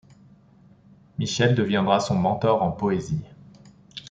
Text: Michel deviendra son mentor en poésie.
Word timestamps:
Michel 1.19 1.53
deviendra 1.53 1.99
son 1.99 2.17
mentor 2.19 2.63
en 2.63 2.71
poésie. 2.71 3.21